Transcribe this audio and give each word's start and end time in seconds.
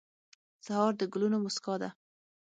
سهار 0.65 0.93
د 0.99 1.01
ګلونو 1.13 1.37
موسکا 1.43 1.75
ده. 1.81 1.89